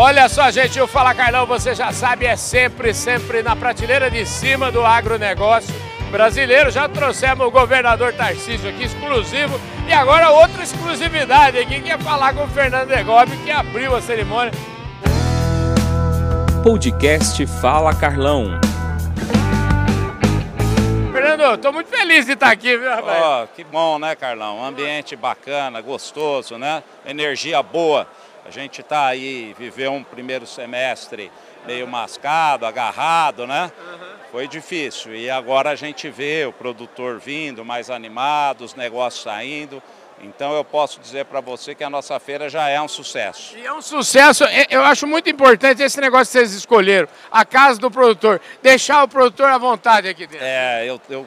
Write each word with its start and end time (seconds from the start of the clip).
Olha 0.00 0.28
só, 0.28 0.48
gente, 0.48 0.80
o 0.80 0.86
Fala 0.86 1.12
Carlão, 1.12 1.44
você 1.44 1.74
já 1.74 1.90
sabe, 1.90 2.24
é 2.24 2.36
sempre, 2.36 2.94
sempre 2.94 3.42
na 3.42 3.56
prateleira 3.56 4.08
de 4.08 4.24
cima 4.24 4.70
do 4.70 4.86
agronegócio 4.86 5.74
brasileiro. 6.08 6.70
Já 6.70 6.88
trouxemos 6.88 7.44
o 7.44 7.50
governador 7.50 8.12
Tarcísio 8.12 8.70
aqui, 8.70 8.84
exclusivo. 8.84 9.60
E 9.88 9.92
agora 9.92 10.30
outra 10.30 10.62
exclusividade 10.62 11.58
aqui, 11.58 11.80
que 11.80 11.90
é 11.90 11.98
falar 11.98 12.32
com 12.32 12.44
o 12.44 12.48
Fernando 12.48 12.86
Degobi, 12.86 13.36
que 13.38 13.50
abriu 13.50 13.96
a 13.96 14.00
cerimônia. 14.00 14.52
Podcast 16.62 17.44
Fala 17.60 17.92
Carlão. 17.92 18.60
Fernando, 21.10 21.54
estou 21.54 21.72
muito 21.72 21.90
feliz 21.90 22.24
de 22.24 22.34
estar 22.34 22.52
aqui, 22.52 22.76
viu, 22.76 22.88
rapaz? 22.88 23.20
Oh, 23.20 23.56
que 23.56 23.64
bom, 23.64 23.98
né, 23.98 24.14
Carlão? 24.14 24.58
Um 24.58 24.64
ambiente 24.64 25.16
bacana, 25.16 25.80
gostoso, 25.80 26.56
né? 26.56 26.84
Energia 27.04 27.60
boa. 27.64 28.06
A 28.48 28.50
gente 28.50 28.80
está 28.80 29.04
aí, 29.04 29.54
viveu 29.58 29.92
um 29.92 30.02
primeiro 30.02 30.46
semestre 30.46 31.30
meio 31.66 31.86
mascado, 31.86 32.64
agarrado, 32.64 33.46
né? 33.46 33.70
Foi 34.32 34.48
difícil. 34.48 35.14
E 35.14 35.28
agora 35.28 35.68
a 35.68 35.74
gente 35.74 36.08
vê 36.08 36.46
o 36.46 36.52
produtor 36.52 37.18
vindo, 37.18 37.62
mais 37.62 37.90
animado, 37.90 38.62
os 38.62 38.74
negócios 38.74 39.22
saindo. 39.22 39.82
Então 40.22 40.54
eu 40.54 40.64
posso 40.64 40.98
dizer 40.98 41.26
para 41.26 41.42
você 41.42 41.74
que 41.74 41.84
a 41.84 41.90
nossa 41.90 42.18
feira 42.18 42.48
já 42.48 42.70
é 42.70 42.80
um 42.80 42.88
sucesso. 42.88 43.54
E 43.54 43.66
é 43.66 43.72
um 43.72 43.82
sucesso, 43.82 44.44
eu 44.70 44.82
acho 44.82 45.06
muito 45.06 45.28
importante 45.28 45.82
esse 45.82 46.00
negócio 46.00 46.32
que 46.32 46.38
vocês 46.38 46.54
escolheram, 46.54 47.06
a 47.30 47.44
casa 47.44 47.78
do 47.78 47.90
produtor, 47.90 48.40
deixar 48.62 49.04
o 49.04 49.08
produtor 49.08 49.50
à 49.50 49.58
vontade 49.58 50.08
aqui 50.08 50.26
dentro. 50.26 50.46
É, 50.46 50.88
eu, 50.88 50.98
eu 51.10 51.26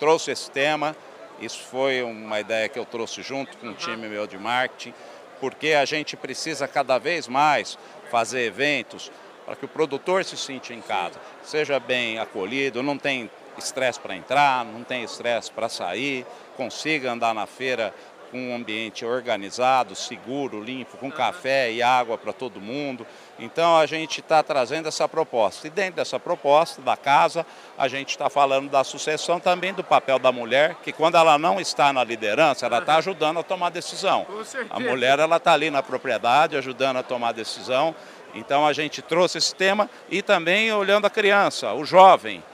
trouxe 0.00 0.32
esse 0.32 0.50
tema, 0.50 0.96
isso 1.40 1.60
foi 1.70 2.02
uma 2.02 2.40
ideia 2.40 2.68
que 2.68 2.78
eu 2.78 2.84
trouxe 2.84 3.22
junto 3.22 3.56
com 3.56 3.68
o 3.68 3.74
time 3.74 4.08
meu 4.08 4.26
de 4.26 4.36
marketing 4.36 4.92
porque 5.40 5.72
a 5.72 5.84
gente 5.84 6.16
precisa 6.16 6.66
cada 6.66 6.98
vez 6.98 7.28
mais 7.28 7.78
fazer 8.10 8.42
eventos 8.42 9.10
para 9.44 9.56
que 9.56 9.64
o 9.64 9.68
produtor 9.68 10.24
se 10.24 10.36
sinta 10.36 10.74
em 10.74 10.80
casa, 10.80 11.20
seja 11.44 11.78
bem 11.78 12.18
acolhido, 12.18 12.82
não 12.82 12.98
tem 12.98 13.30
estresse 13.56 13.98
para 14.00 14.16
entrar, 14.16 14.64
não 14.64 14.82
tem 14.82 15.04
estresse 15.04 15.50
para 15.50 15.68
sair, 15.68 16.26
consiga 16.56 17.12
andar 17.12 17.34
na 17.34 17.46
feira 17.46 17.94
com 18.36 18.50
um 18.50 18.54
ambiente 18.54 19.02
organizado, 19.02 19.94
seguro, 19.94 20.62
limpo, 20.62 20.98
com 20.98 21.10
café 21.10 21.72
e 21.72 21.82
água 21.82 22.18
para 22.18 22.34
todo 22.34 22.60
mundo. 22.60 23.06
Então 23.38 23.78
a 23.78 23.86
gente 23.86 24.20
está 24.20 24.42
trazendo 24.42 24.88
essa 24.88 25.08
proposta. 25.08 25.66
E 25.66 25.70
dentro 25.70 25.96
dessa 25.96 26.20
proposta 26.20 26.82
da 26.82 26.98
casa, 26.98 27.46
a 27.78 27.88
gente 27.88 28.10
está 28.10 28.28
falando 28.28 28.68
da 28.68 28.84
sucessão 28.84 29.40
também 29.40 29.72
do 29.72 29.82
papel 29.82 30.18
da 30.18 30.30
mulher, 30.30 30.76
que 30.82 30.92
quando 30.92 31.16
ela 31.16 31.38
não 31.38 31.58
está 31.58 31.94
na 31.94 32.04
liderança, 32.04 32.66
ela 32.66 32.78
está 32.78 32.96
ajudando 32.96 33.38
a 33.38 33.42
tomar 33.42 33.70
decisão. 33.70 34.26
A 34.68 34.78
mulher 34.78 35.18
ela 35.18 35.38
está 35.38 35.54
ali 35.54 35.70
na 35.70 35.82
propriedade, 35.82 36.58
ajudando 36.58 36.98
a 36.98 37.02
tomar 37.02 37.32
decisão. 37.32 37.94
Então 38.34 38.66
a 38.66 38.74
gente 38.74 39.00
trouxe 39.00 39.38
esse 39.38 39.54
tema 39.54 39.88
e 40.10 40.20
também 40.20 40.70
olhando 40.70 41.06
a 41.06 41.10
criança, 41.10 41.72
o 41.72 41.86
jovem 41.86 42.44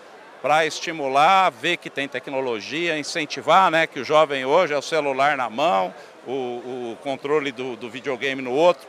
para 0.42 0.66
estimular, 0.66 1.50
ver 1.50 1.76
que 1.76 1.88
tem 1.88 2.08
tecnologia, 2.08 2.98
incentivar, 2.98 3.70
né, 3.70 3.86
que 3.86 4.00
o 4.00 4.04
jovem 4.04 4.44
hoje 4.44 4.74
é 4.74 4.76
o 4.76 4.82
celular 4.82 5.36
na 5.36 5.48
mão, 5.48 5.94
o, 6.26 6.32
o 6.92 6.98
controle 7.00 7.52
do, 7.52 7.76
do 7.76 7.88
videogame 7.88 8.42
no 8.42 8.50
outro, 8.50 8.86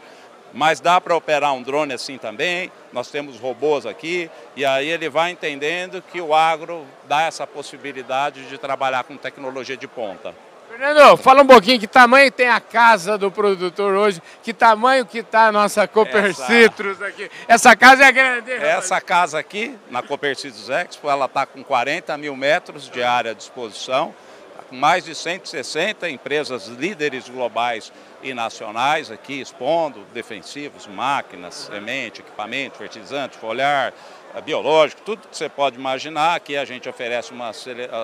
mas 0.52 0.80
dá 0.80 1.00
para 1.00 1.16
operar 1.16 1.54
um 1.54 1.62
drone 1.62 1.94
assim 1.94 2.18
também, 2.18 2.72
nós 2.92 3.09
temos 3.09 3.40
robôs 3.40 3.86
aqui, 3.86 4.30
e 4.56 4.66
aí 4.66 4.90
ele 4.90 5.09
vai 5.09 5.31
entendendo 5.31 6.02
que 6.02 6.20
o 6.20 6.34
agro 6.34 6.86
dá 7.08 7.22
essa 7.22 7.46
possibilidade 7.46 8.48
de 8.50 8.58
trabalhar 8.58 9.04
com 9.04 9.16
tecnologia 9.16 9.78
de 9.78 9.88
ponta. 9.88 10.34
Fernando, 10.75 11.16
fala 11.17 11.43
um 11.43 11.45
pouquinho 11.45 11.79
que 11.79 11.85
tamanho 11.85 12.31
tem 12.31 12.49
a 12.49 12.59
casa 12.59 13.16
do 13.16 13.29
produtor 13.29 13.93
hoje, 13.93 14.19
que 14.41 14.52
tamanho 14.52 15.05
que 15.05 15.19
está 15.19 15.49
a 15.49 15.52
nossa 15.52 15.88
Cooper 15.88 16.25
essa... 16.25 16.47
Citrus 16.47 16.99
aqui. 16.99 17.29
Essa 17.47 17.75
casa 17.75 18.05
é 18.05 18.11
grande, 18.11 18.52
Essa 18.52 18.99
casa 18.99 19.38
aqui, 19.38 19.77
na 19.91 20.01
Cooper 20.01 20.35
Citrus 20.35 20.69
Expo, 20.69 21.07
ela 21.07 21.25
está 21.25 21.45
com 21.45 21.63
40 21.63 22.17
mil 22.17 22.35
metros 22.35 22.89
de 22.89 23.03
área 23.03 23.31
à 23.31 23.33
disposição, 23.35 24.16
tá 24.57 24.63
com 24.67 24.75
mais 24.75 25.06
de 25.06 25.13
160 25.13 26.09
empresas 26.09 26.66
líderes 26.66 27.29
globais 27.29 27.94
e 28.23 28.33
nacionais 28.33 29.12
aqui 29.12 29.39
expondo 29.39 30.00
defensivos, 30.12 30.88
máquinas, 30.88 31.53
semente, 31.53 32.22
equipamento, 32.22 32.79
fertilizante, 32.79 33.38
foliar, 33.38 33.94
eh, 34.33 34.41
biológico, 34.41 35.03
tudo 35.03 35.28
que 35.28 35.38
você 35.38 35.47
pode 35.47 35.78
imaginar. 35.78 36.33
Aqui 36.33 36.57
a 36.57 36.66
gente 36.66 36.89
oferece 36.89 37.31
uma, 37.31 37.51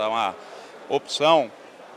uma 0.08 0.36
opção 0.88 1.50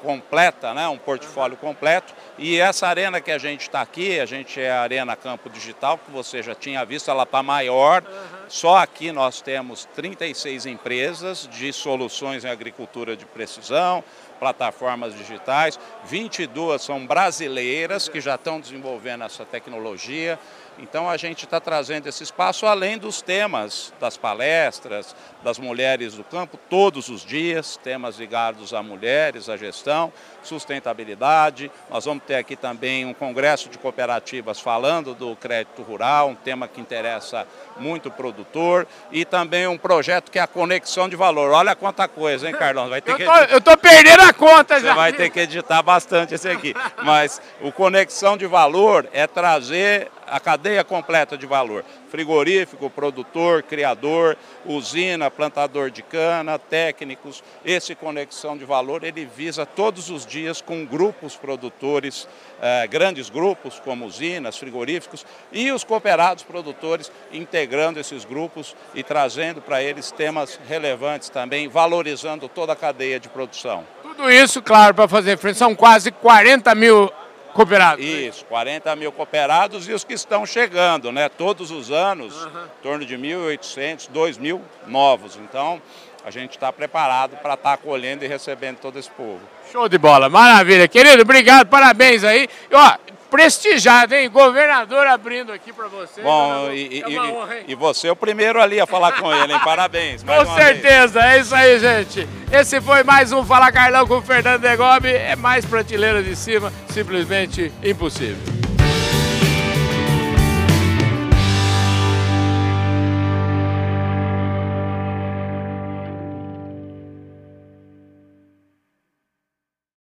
completa, 0.03 0.75
né, 0.75 0.89
um 0.89 0.99
portfólio 0.99 1.57
completo. 1.57 2.13
E 2.37 2.59
essa 2.59 2.87
arena 2.89 3.21
que 3.21 3.31
a 3.31 3.39
gente 3.39 3.63
está 3.63 3.81
aqui, 3.81 4.19
a 4.19 4.27
gente 4.27 4.61
é 4.61 4.71
a 4.71 4.83
Arena 4.83 5.15
Campo 5.15 5.49
Digital, 5.49 5.97
que 5.97 6.11
você 6.11 6.43
já 6.43 6.55
tinha 6.55 6.85
visto, 6.85 7.11
ela 7.11 7.23
está 7.23 7.43
maior. 7.43 8.03
Só 8.49 8.77
aqui 8.77 9.12
nós 9.12 9.41
temos 9.41 9.87
36 9.95 10.67
empresas 10.67 11.49
de 11.51 11.73
soluções 11.73 12.45
em 12.45 12.49
agricultura 12.49 13.17
de 13.17 13.25
precisão, 13.25 14.03
plataformas 14.39 15.17
digitais, 15.17 15.79
22 16.07 16.83
são 16.83 17.07
brasileiras 17.07 18.09
que 18.09 18.21
já 18.21 18.35
estão 18.35 18.61
desenvolvendo 18.61 19.23
essa 19.23 19.45
tecnologia. 19.45 20.37
Então 20.78 21.09
a 21.09 21.16
gente 21.16 21.44
está 21.44 21.60
trazendo 21.60 22.09
esse 22.09 22.22
espaço 22.22 22.66
além 22.66 22.99
dos 22.99 23.22
temas 23.22 23.93
das 24.00 24.16
palestras, 24.16 25.15
das 25.43 25.59
mulheres 25.59 26.15
do 26.15 26.25
campo, 26.25 26.59
todos 26.69 27.09
os 27.09 27.25
dias, 27.25 27.77
temas 27.77 28.19
ligados 28.19 28.75
a 28.75 28.82
mulheres, 28.82 29.49
a 29.49 29.56
gestão, 29.56 30.12
sustentabilidade. 30.43 31.71
Nós 31.91 32.05
vamos 32.05 32.25
ter 32.25 32.37
aqui 32.37 32.56
também 32.56 33.05
um 33.05 33.15
congresso 33.15 33.69
de 33.69 33.78
cooperativas 33.78 34.61
falando 34.61 35.15
do 35.15 35.37
crédito 35.37 35.82
rural, 35.82 36.28
um 36.31 36.34
tema 36.34 36.66
que 36.66 36.81
interessa 36.81 37.47
muito 37.78 38.09
o 38.09 38.12
produtor, 38.12 38.87
e 39.11 39.25
também 39.25 39.66
um 39.66 39.78
projeto 39.78 40.31
que 40.31 40.38
é 40.38 40.43
a 40.43 40.47
conexão 40.47 41.09
de 41.09 41.16
valor. 41.16 41.50
Olha 41.50 41.75
quanta 41.75 42.09
coisa, 42.09 42.49
hein, 42.49 42.55
Carlão? 42.55 42.88
Vai 42.88 43.00
ter 43.00 43.12
eu 43.50 43.59
estou 43.59 43.77
perdendo 43.77 44.22
a 44.22 44.32
conta 44.32 44.75
Você 44.75 44.87
já. 44.87 44.93
Você 44.93 44.97
vai 44.97 45.12
ter 45.12 45.31
que 45.31 45.41
editar 45.41 45.82
bastante 45.82 46.34
esse 46.34 46.49
aqui. 46.49 46.75
Mas 47.03 47.41
o 47.61 47.71
conexão 47.71 48.37
de 48.37 48.47
valor 48.47 49.09
é 49.12 49.27
trazer 49.27 50.11
a 50.27 50.41
cadeia 50.41 50.84
completa 50.84 51.37
de 51.37 51.47
valor. 51.47 51.84
Frigorífico, 52.10 52.91
produtor, 52.91 53.62
criador, 53.62 54.37
usina, 54.65 55.31
plantador 55.31 55.91
de 55.91 56.03
cana, 56.03 56.59
técnicos. 56.59 57.43
Esse 57.65 57.94
conexão 57.94 58.56
de 58.56 58.65
valor, 58.65 59.05
ele 59.05 59.25
visa 59.25 59.65
todos 59.65 60.11
os 60.11 60.27
dias 60.27 60.61
com 60.61 60.84
grupos 60.84 61.37
produtores, 61.37 62.28
eh, 62.61 62.87
grandes 62.87 63.31
grupos 63.31 63.81
como 63.81 64.05
usinas, 64.05 64.56
frigoríficos 64.59 65.25
e 65.50 65.71
os 65.71 65.84
cooperados 65.84 66.44
produtores 66.44 67.11
integrando 67.32 67.99
esses 67.99 68.25
grupos 68.25 68.77
e 68.94 69.03
trazendo 69.03 69.61
para 69.61 69.82
eles 69.82 70.11
temas 70.11 70.59
relevantes 70.69 71.28
também, 71.28 71.69
valorizando 71.69 72.49
toda 72.49 72.72
a 72.72 72.77
cadeia 72.77 73.19
de 73.19 73.28
produção. 73.28 73.87
Tudo 74.03 74.31
isso, 74.31 74.61
claro, 74.61 74.94
para 74.94 75.09
fazer 75.09 75.38
frente, 75.38 75.56
são 75.59 75.75
quase 75.75 76.12
40 76.12 76.75
mil 76.75 77.11
cooperados. 77.53 78.05
Isso, 78.05 78.45
40 78.47 78.95
mil 78.97 79.13
cooperados 79.13 79.89
e 79.89 79.93
os 79.93 80.05
que 80.05 80.15
estão 80.15 80.45
chegando, 80.45 81.13
né? 81.13 81.29
Todos 81.29 81.71
os 81.71 81.91
anos, 81.91 82.35
uhum. 82.45 82.65
em 82.65 82.83
torno 82.83 83.05
de 83.05 83.17
1.800, 83.17 84.09
2.000 84.13 84.61
novos. 84.87 85.37
Então, 85.37 85.81
a 86.25 86.31
gente 86.31 86.53
está 86.53 86.73
preparado 86.73 87.37
para 87.37 87.55
estar 87.55 87.71
tá 87.71 87.75
acolhendo 87.75 88.25
e 88.25 88.29
recebendo 88.29 88.79
todo 88.79 88.99
esse 88.99 89.11
povo. 89.11 89.41
Show 89.71 89.89
de 89.89 89.99
bola, 89.99 90.29
maravilha. 90.29 90.87
Querido, 90.87 91.23
obrigado, 91.23 91.67
parabéns 91.67 92.23
aí. 92.25 92.49
E, 92.71 92.75
ó, 92.75 92.97
prestigiado, 93.32 94.15
hein? 94.15 94.28
Governador 94.28 95.06
abrindo 95.06 95.53
aqui 95.53 95.72
para 95.72 95.88
você. 95.88 96.20
Bom, 96.20 96.70
e, 96.70 97.00
é 97.00 97.19
honra, 97.19 97.56
e, 97.66 97.75
você 97.75 98.09
é 98.09 98.12
o 98.12 98.16
primeiro 98.16 98.60
ali 98.60 98.78
a 98.78 98.87
falar 98.87 99.12
com 99.12 99.32
ele, 99.34 99.54
hein? 99.54 99.60
Parabéns. 99.65 100.22
com 100.22 100.54
certeza, 100.54 101.19
vez. 101.22 101.34
é 101.34 101.41
isso 101.41 101.54
aí, 101.54 101.78
gente. 101.78 102.28
Esse 102.53 102.78
foi 102.82 103.03
mais 103.03 103.32
um 103.32 103.43
Fala 103.43 103.72
Carlão 103.72 104.06
com 104.06 104.19
o 104.19 104.22
Fernando 104.22 104.60
Degobi. 104.60 105.09
É 105.09 105.34
mais 105.34 105.65
prateleira 105.65 106.22
de 106.22 106.37
cima, 106.37 106.70
simplesmente 106.91 107.72
impossível. 107.82 108.52